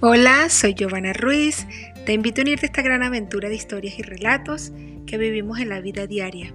[0.00, 1.66] Hola, soy Giovanna Ruiz.
[2.04, 4.70] Te invito a unirte a esta gran aventura de historias y relatos
[5.06, 6.52] que vivimos en la vida diaria.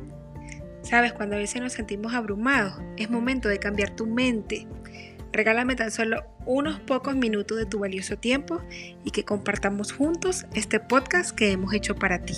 [0.84, 4.68] Sabes, cuando a veces nos sentimos abrumados, es momento de cambiar tu mente.
[5.34, 8.62] Regálame tan solo unos pocos minutos de tu valioso tiempo
[9.04, 12.36] y que compartamos juntos este podcast que hemos hecho para ti.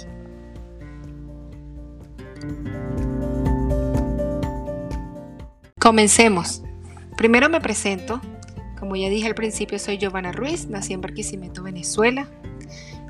[5.78, 6.64] Comencemos.
[7.18, 8.22] Primero me presento.
[8.84, 12.28] Como ya dije al principio, soy Giovanna Ruiz, nací en Barquisimeto, Venezuela.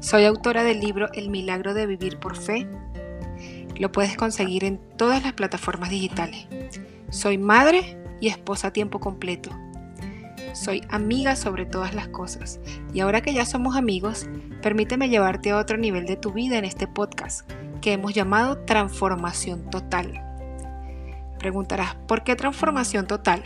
[0.01, 2.67] Soy autora del libro El milagro de vivir por fe.
[3.79, 6.45] Lo puedes conseguir en todas las plataformas digitales.
[7.09, 9.49] Soy madre y esposa a tiempo completo.
[10.53, 12.59] Soy amiga sobre todas las cosas.
[12.93, 14.29] Y ahora que ya somos amigos,
[14.61, 17.49] permíteme llevarte a otro nivel de tu vida en este podcast
[17.81, 20.23] que hemos llamado Transformación Total.
[21.39, 23.43] Preguntarás, ¿por qué transformación total?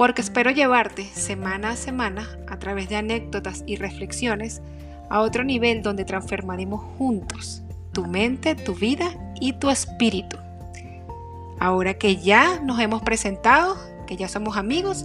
[0.00, 4.62] Porque espero llevarte semana a semana a través de anécdotas y reflexiones
[5.10, 7.60] a otro nivel donde transformaremos juntos
[7.92, 9.10] tu mente, tu vida
[9.42, 10.38] y tu espíritu.
[11.58, 13.76] Ahora que ya nos hemos presentado,
[14.06, 15.04] que ya somos amigos,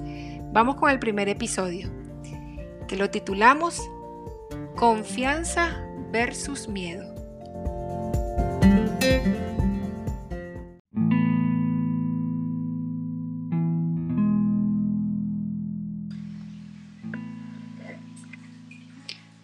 [0.53, 1.89] vamos con el primer episodio,
[2.87, 3.81] que lo titulamos
[4.77, 5.75] Confianza
[6.13, 7.14] versus Miedo.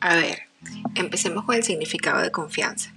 [0.01, 0.39] A ver,
[0.95, 2.91] empecemos con el significado de confianza.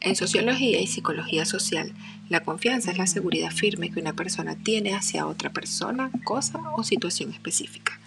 [0.00, 1.92] En sociología y psicología social,
[2.28, 6.84] la confianza es la seguridad firme que una persona tiene hacia otra persona, cosa o
[6.84, 7.98] situación específica.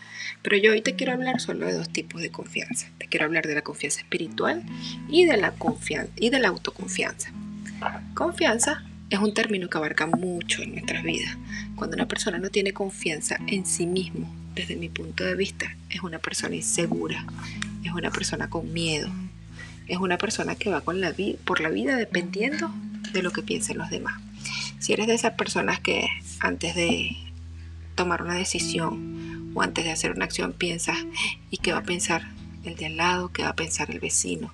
[0.41, 2.87] Pero yo hoy te quiero hablar solo de dos tipos de confianza.
[2.97, 4.63] Te quiero hablar de la confianza espiritual
[5.09, 7.33] y de la, confianza, y de la autoconfianza.
[8.13, 11.37] Confianza es un término que abarca mucho en nuestras vidas.
[11.75, 16.03] Cuando una persona no tiene confianza en sí mismo, desde mi punto de vista, es
[16.03, 17.25] una persona insegura,
[17.83, 19.09] es una persona con miedo,
[19.87, 21.14] es una persona que va con la
[21.45, 22.71] por la vida dependiendo
[23.14, 24.21] de lo que piensen los demás.
[24.80, 26.08] Si eres de esas personas que
[26.39, 27.17] antes de
[27.95, 30.98] tomar una decisión o antes de hacer una acción piensas
[31.49, 32.23] y qué va a pensar
[32.64, 34.53] el de al lado, qué va a pensar el vecino,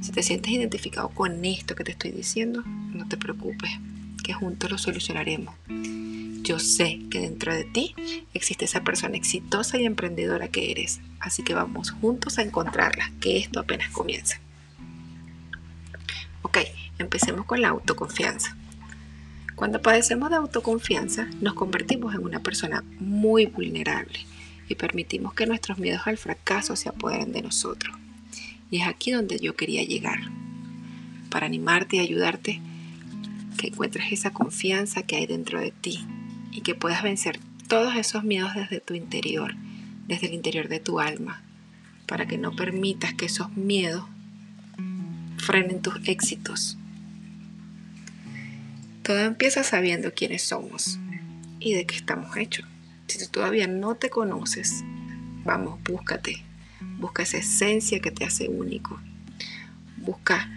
[0.00, 3.70] si te sientes identificado con esto que te estoy diciendo, no te preocupes,
[4.22, 5.54] que juntos lo solucionaremos.
[6.44, 7.94] Yo sé que dentro de ti
[8.34, 13.38] existe esa persona exitosa y emprendedora que eres, así que vamos juntos a encontrarla, que
[13.38, 14.38] esto apenas comienza.
[16.42, 16.58] Ok,
[16.98, 18.58] empecemos con la autoconfianza.
[19.54, 24.18] Cuando padecemos de autoconfianza, nos convertimos en una persona muy vulnerable
[24.68, 27.96] y permitimos que nuestros miedos al fracaso se apoderen de nosotros.
[28.70, 30.18] Y es aquí donde yo quería llegar,
[31.30, 32.60] para animarte y ayudarte
[33.56, 36.06] que encuentres esa confianza que hay dentro de ti
[36.54, 37.38] y que puedas vencer
[37.68, 39.54] todos esos miedos desde tu interior,
[40.06, 41.42] desde el interior de tu alma,
[42.06, 44.04] para que no permitas que esos miedos
[45.38, 46.78] frenen tus éxitos.
[49.02, 50.98] Todo empieza sabiendo quiénes somos
[51.58, 52.66] y de qué estamos hechos.
[53.08, 54.82] Si tú todavía no te conoces,
[55.44, 56.42] vamos, búscate.
[56.98, 58.98] Busca esa esencia que te hace único.
[59.96, 60.48] Busca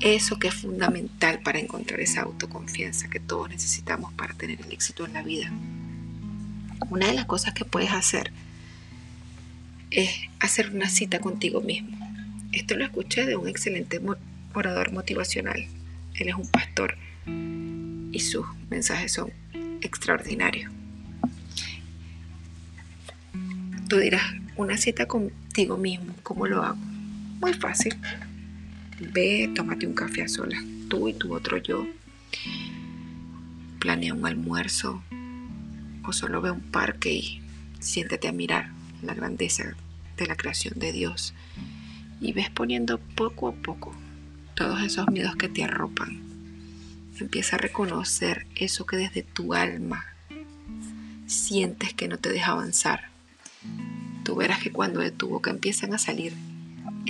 [0.00, 5.04] eso que es fundamental para encontrar esa autoconfianza que todos necesitamos para tener el éxito
[5.04, 5.50] en la vida.
[6.88, 8.32] Una de las cosas que puedes hacer
[9.90, 11.98] es hacer una cita contigo mismo.
[12.52, 14.00] Esto lo escuché de un excelente
[14.54, 15.66] orador motivacional.
[16.14, 16.96] Él es un pastor
[17.26, 19.30] y sus mensajes son
[19.82, 20.72] extraordinarios.
[23.88, 24.22] Tú dirás,
[24.56, 26.78] una cita contigo mismo, ¿cómo lo hago?
[27.40, 27.96] Muy fácil
[29.00, 31.86] Ve, tómate un café a solas, tú y tu otro yo.
[33.78, 35.02] Planea un almuerzo
[36.04, 37.40] o solo ve un parque y
[37.78, 39.74] siéntete a mirar la grandeza
[40.18, 41.32] de la creación de Dios.
[42.20, 43.94] Y ves poniendo poco a poco
[44.54, 46.20] todos esos miedos que te arropan.
[47.18, 50.04] Empieza a reconocer eso que desde tu alma
[51.26, 53.08] sientes que no te deja avanzar.
[54.24, 56.34] Tú verás que cuando de tu boca empiezan a salir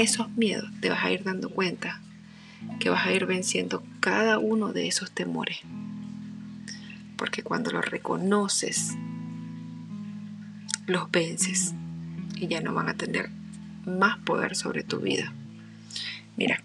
[0.01, 2.01] esos miedos te vas a ir dando cuenta
[2.79, 5.59] que vas a ir venciendo cada uno de esos temores.
[7.19, 8.95] Porque cuando los reconoces,
[10.87, 11.75] los vences
[12.37, 13.29] y ya no van a tener
[13.85, 15.35] más poder sobre tu vida.
[16.39, 16.63] Mira,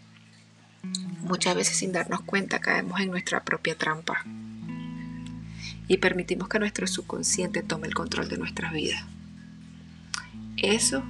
[1.21, 4.23] muchas veces sin darnos cuenta caemos en nuestra propia trampa
[5.89, 9.03] y permitimos que nuestro subconsciente tome el control de nuestras vidas.
[10.55, 11.03] Eso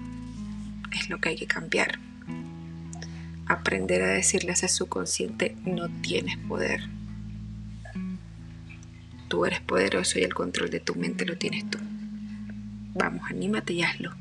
[0.92, 2.00] es lo que hay que cambiar
[3.56, 6.82] aprender a decirle a ese subconsciente, no tienes poder.
[9.28, 11.80] Tú eres poderoso y el control de tu mente lo tienes tú.
[12.94, 14.12] Vamos, anímate y hazlo.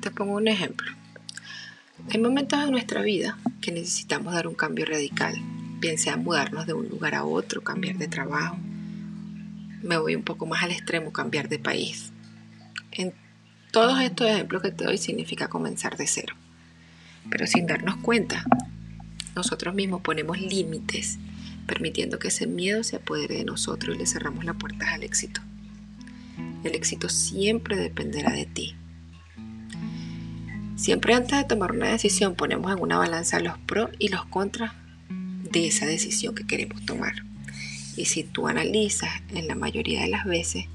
[0.00, 0.90] Te pongo un ejemplo.
[2.12, 5.40] Hay momentos de nuestra vida que necesitamos dar un cambio radical
[5.80, 8.58] bien sea mudarnos de un lugar a otro, cambiar de trabajo.
[9.82, 12.12] Me voy un poco más al extremo, cambiar de país.
[12.92, 13.14] En
[13.72, 16.36] todos estos ejemplos que te doy significa comenzar de cero.
[17.30, 18.44] Pero sin darnos cuenta,
[19.34, 21.18] nosotros mismos ponemos límites,
[21.66, 25.40] permitiendo que ese miedo se apodere de nosotros y le cerramos las puertas al éxito.
[26.62, 28.76] El éxito siempre dependerá de ti.
[30.76, 34.72] Siempre antes de tomar una decisión ponemos en una balanza los pros y los contras
[35.50, 37.24] de esa decisión que queremos tomar.
[37.96, 40.66] Y si tú analizas en la mayoría de las veces,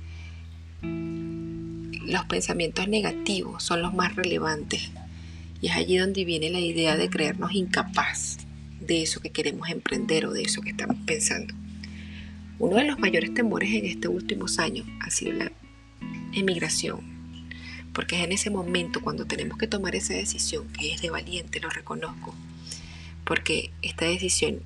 [0.82, 4.92] los pensamientos negativos son los más relevantes.
[5.62, 8.38] Y es allí donde viene la idea de creernos incapaz
[8.80, 11.54] de eso que queremos emprender o de eso que estamos pensando.
[12.60, 15.52] Uno de los mayores temores en estos últimos años ha sido la
[16.34, 17.16] emigración
[17.96, 21.62] porque es en ese momento cuando tenemos que tomar esa decisión, que es de valiente,
[21.62, 22.36] lo reconozco,
[23.26, 24.62] porque esta decisión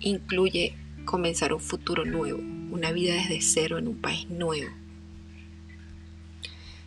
[0.00, 0.74] incluye
[1.04, 2.40] comenzar un futuro nuevo,
[2.70, 4.70] una vida desde cero en un país nuevo.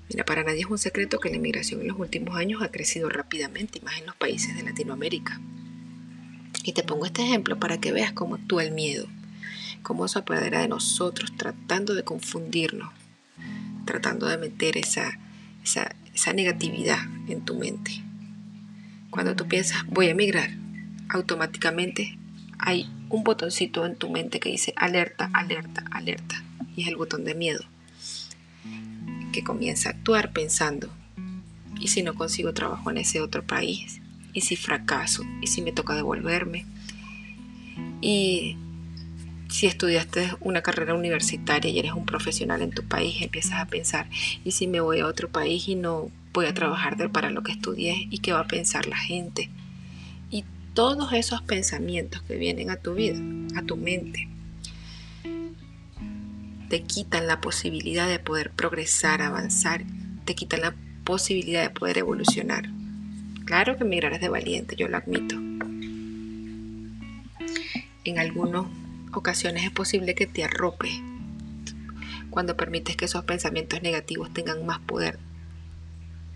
[0.09, 3.09] Mira, para nadie es un secreto que la inmigración en los últimos años ha crecido
[3.09, 5.39] rápidamente, más en los países de Latinoamérica.
[6.63, 9.07] Y te pongo este ejemplo para que veas cómo actúa el miedo,
[9.81, 12.91] cómo se apodera de nosotros tratando de confundirnos,
[13.86, 15.19] tratando de meter esa,
[15.63, 17.91] esa, negatividad en tu mente.
[19.13, 20.50] Cuando tú piensas, voy a emigrar,
[21.07, 22.18] automáticamente
[22.57, 26.44] hay un botoncito en tu mente que dice alerta, alerta, alerta.
[26.75, 27.63] Y es el botón de miedo.
[29.31, 30.89] Que comienza a actuar pensando,
[31.80, 34.01] ¿y si no consigo trabajo en ese otro país?
[34.33, 35.21] ¿Y si fracaso?
[35.42, 36.65] ¿Y si me toca devolverme?
[38.01, 38.57] Y
[39.48, 44.10] si estudiaste una carrera universitaria y eres un profesional en tu país, empiezas a pensar,
[44.44, 47.51] ¿y si me voy a otro país y no voy a trabajar para lo que
[47.51, 48.07] estudié?
[48.09, 49.50] ¿Y qué va a pensar la gente?
[50.31, 50.44] Y
[50.74, 53.19] todos esos pensamientos que vienen a tu vida,
[53.56, 54.27] a tu mente,
[56.69, 59.83] te quitan la posibilidad de poder progresar, avanzar,
[60.25, 62.68] te quitan la posibilidad de poder evolucionar.
[63.45, 65.36] Claro que emigrar es de valiente, yo lo admito.
[68.06, 68.68] En algunos
[69.13, 70.89] ocasiones es posible que te arrope
[72.31, 75.19] cuando permites que esos pensamientos negativos tengan más poder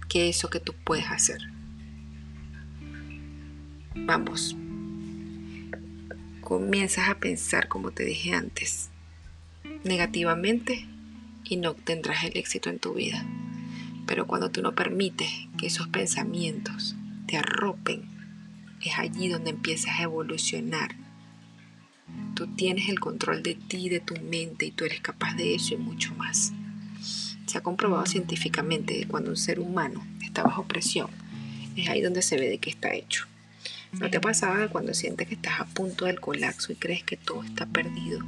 [0.08, 1.40] que eso que tú puedes hacer.
[3.96, 4.56] Vamos,
[6.42, 8.90] comienzas a pensar como te dije antes,
[9.84, 10.86] negativamente
[11.44, 13.26] y no tendrás el éxito en tu vida.
[14.06, 16.96] Pero cuando tú no permites que esos pensamientos
[17.28, 18.04] te arropen,
[18.82, 20.96] es allí donde empiezas a evolucionar
[22.36, 25.74] Tú tienes el control de ti, de tu mente y tú eres capaz de eso
[25.74, 26.54] y mucho más.
[27.58, 31.10] Ha comprobado científicamente cuando un ser humano está bajo presión,
[31.76, 33.26] es ahí donde se ve de qué está hecho.
[33.94, 37.44] ¿No te pasaba cuando sientes que estás a punto del colapso y crees que todo
[37.44, 38.20] está perdido?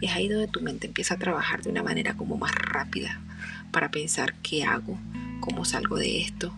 [0.00, 3.20] Es ahí donde tu mente empieza a trabajar de una manera como más rápida
[3.70, 4.98] para pensar qué hago,
[5.40, 6.50] cómo salgo de esto.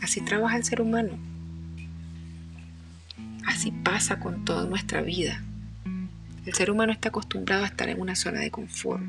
[0.00, 1.18] Así trabaja el ser humano.
[3.44, 5.42] Así pasa con toda nuestra vida.
[6.46, 9.02] El ser humano está acostumbrado a estar en una zona de confort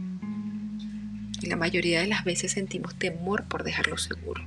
[1.42, 4.44] y la mayoría de las veces sentimos temor por dejarlo seguro.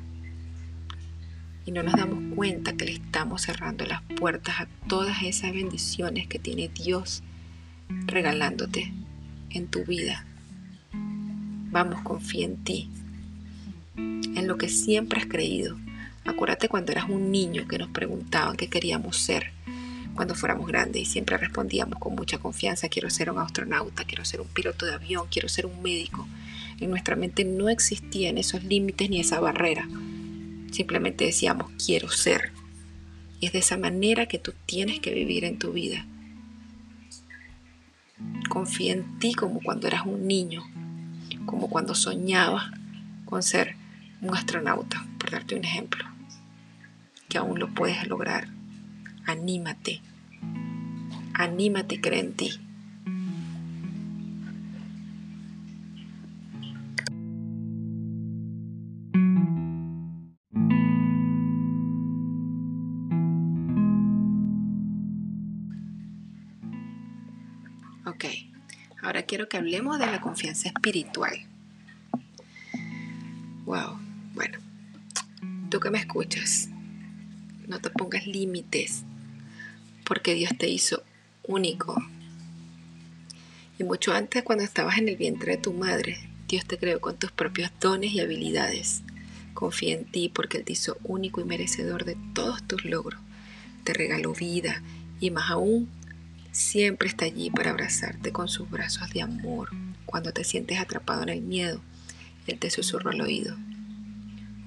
[1.65, 6.27] Y no nos damos cuenta que le estamos cerrando las puertas a todas esas bendiciones
[6.27, 7.23] que tiene Dios
[8.07, 8.93] regalándote
[9.51, 10.25] en tu vida.
[10.93, 12.91] Vamos, confía en ti,
[13.97, 15.79] en lo que siempre has creído.
[16.25, 19.53] Acuérdate cuando eras un niño que nos preguntaban qué queríamos ser
[20.15, 24.41] cuando fuéramos grandes y siempre respondíamos con mucha confianza, quiero ser un astronauta, quiero ser
[24.41, 26.27] un piloto de avión, quiero ser un médico.
[26.83, 29.89] En nuestra mente no existían esos límites ni esa barrera.
[30.71, 32.53] Simplemente decíamos, quiero ser.
[33.41, 36.07] Y es de esa manera que tú tienes que vivir en tu vida.
[38.49, 40.63] Confía en ti como cuando eras un niño,
[41.47, 42.71] como cuando soñabas
[43.25, 43.77] con ser
[44.21, 46.05] un astronauta, por darte un ejemplo,
[47.29, 48.49] que aún lo puedes lograr
[49.27, 50.01] anímate,
[51.35, 52.53] anímate y cree en ti.
[68.05, 68.25] Ok,
[69.03, 71.47] ahora quiero que hablemos de la confianza espiritual.
[73.65, 73.99] Wow,
[74.35, 74.59] bueno,
[75.71, 76.69] tú que me escuchas,
[77.69, 79.05] no te pongas límites
[80.05, 81.05] porque Dios te hizo
[81.45, 81.95] único.
[83.79, 86.19] Y mucho antes, cuando estabas en el vientre de tu madre,
[86.49, 89.03] Dios te creó con tus propios dones y habilidades,
[89.55, 93.21] Confía en ti porque Él te hizo único y merecedor de todos tus logros.
[93.85, 94.83] Te regaló vida
[95.21, 95.89] y más aún,
[96.53, 99.71] siempre está allí para abrazarte con sus brazos de amor.
[100.07, 101.81] Cuando te sientes atrapado en el miedo,
[102.47, 103.57] Él te susurra al oído.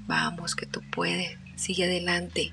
[0.07, 1.37] Vamos, que tú puedes.
[1.55, 2.51] Sigue adelante.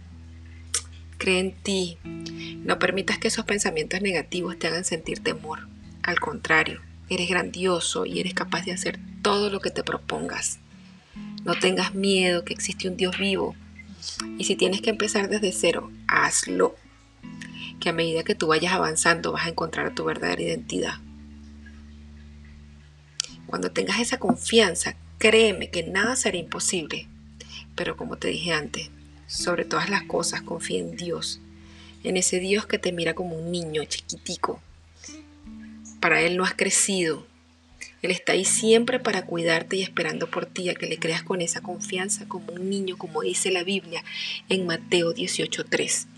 [1.19, 1.99] Cree en ti.
[2.05, 5.67] No permitas que esos pensamientos negativos te hagan sentir temor.
[6.03, 10.59] Al contrario, eres grandioso y eres capaz de hacer todo lo que te propongas.
[11.45, 13.57] No tengas miedo que existe un Dios vivo.
[14.39, 16.77] Y si tienes que empezar desde cero, hazlo.
[17.83, 21.01] Que a medida que tú vayas avanzando vas a encontrar tu verdadera identidad.
[23.49, 27.09] Cuando tengas esa confianza, créeme que nada será imposible.
[27.75, 28.93] Pero como te dije antes,
[29.27, 31.41] sobre todas las cosas, confía en Dios,
[32.05, 34.63] en ese Dios que te mira como un niño chiquitico.
[35.99, 37.27] Para Él no has crecido.
[38.01, 41.41] Él está ahí siempre para cuidarte y esperando por ti a que le creas con
[41.41, 44.05] esa confianza como un niño, como dice la Biblia
[44.49, 46.12] en Mateo 18.3.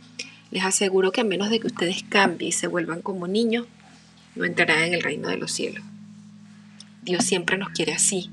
[0.54, 3.66] Les aseguro que a menos de que ustedes cambien y se vuelvan como niños,
[4.36, 5.84] no entrarán en el reino de los cielos.
[7.02, 8.30] Dios siempre nos quiere así,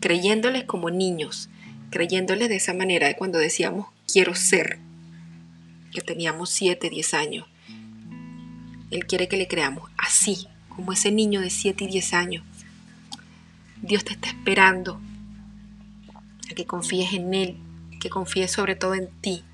[0.00, 1.50] creyéndoles como niños,
[1.90, 4.80] creyéndoles de esa manera de cuando decíamos quiero ser,
[5.92, 7.46] que teníamos 7, 10 años.
[8.90, 12.44] Él quiere que le creamos así, como ese niño de 7 y 10 años.
[13.82, 15.00] Dios te está esperando
[16.50, 17.56] a que confíes en Él,
[18.00, 19.44] que confíes sobre todo en ti.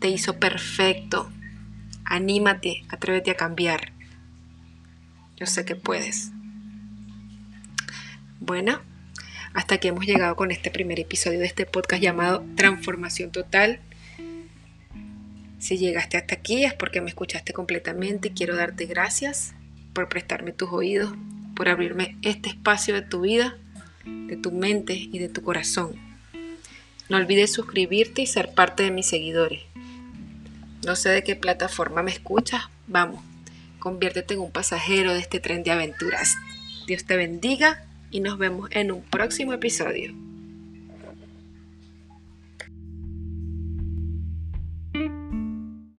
[0.00, 1.30] Te hizo perfecto.
[2.12, 3.90] Anímate, atrévete a cambiar.
[5.38, 6.30] Yo sé que puedes.
[8.38, 8.82] Bueno,
[9.54, 13.80] hasta que hemos llegado con este primer episodio de este podcast llamado Transformación Total.
[15.58, 18.34] Si llegaste hasta aquí es porque me escuchaste completamente.
[18.34, 19.54] Quiero darte gracias
[19.94, 21.14] por prestarme tus oídos,
[21.56, 23.56] por abrirme este espacio de tu vida,
[24.04, 25.94] de tu mente y de tu corazón.
[27.08, 29.71] No olvides suscribirte y ser parte de mis seguidores.
[30.84, 32.62] No sé de qué plataforma me escuchas.
[32.88, 33.22] Vamos,
[33.78, 36.36] conviértete en un pasajero de este tren de aventuras.
[36.86, 40.12] Dios te bendiga y nos vemos en un próximo episodio.